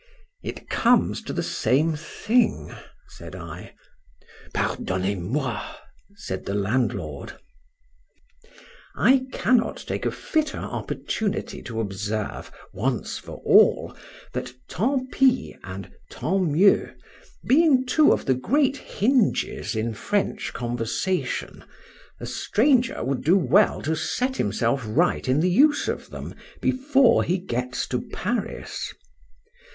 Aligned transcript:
It 0.41 0.67
comes 0.67 1.21
to 1.21 1.31
the 1.31 1.43
same 1.43 1.95
thing, 1.95 2.73
said 3.07 3.35
I. 3.35 3.75
Pardonnez 4.51 5.19
moi, 5.19 5.61
said 6.15 6.45
the 6.47 6.55
landlord. 6.55 7.33
I 8.95 9.27
cannot 9.31 9.77
take 9.87 10.07
a 10.07 10.11
fitter 10.11 10.57
opportunity 10.57 11.61
to 11.61 11.79
observe, 11.79 12.51
once 12.73 13.19
for 13.19 13.43
all, 13.45 13.95
that 14.33 14.51
tant 14.67 15.11
pis 15.11 15.53
and 15.63 15.91
tant 16.09 16.49
mieux, 16.49 16.95
being 17.47 17.85
two 17.85 18.11
of 18.11 18.25
the 18.25 18.33
great 18.33 18.77
hinges 18.77 19.75
in 19.75 19.93
French 19.93 20.51
conversation, 20.51 21.63
a 22.19 22.25
stranger 22.25 23.03
would 23.03 23.23
do 23.23 23.37
well 23.37 23.83
to 23.83 23.93
set 23.95 24.37
himself 24.37 24.83
right 24.83 25.27
in 25.27 25.41
the 25.41 25.51
use 25.51 25.87
of 25.87 26.09
them, 26.09 26.33
before 26.59 27.21
he 27.23 27.37
gets 27.37 27.85
to 27.85 28.01
Paris. 28.11 28.95